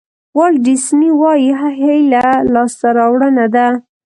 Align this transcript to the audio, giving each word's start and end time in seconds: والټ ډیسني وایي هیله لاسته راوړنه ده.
والټ 0.37 0.57
ډیسني 0.65 1.09
وایي 1.21 1.51
هیله 1.81 2.25
لاسته 2.53 2.87
راوړنه 2.97 3.45
ده. 3.55 3.67